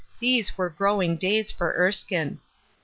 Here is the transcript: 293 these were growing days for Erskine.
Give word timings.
293 0.19 0.27
these 0.27 0.57
were 0.57 0.67
growing 0.71 1.15
days 1.15 1.51
for 1.51 1.75
Erskine. 1.77 2.39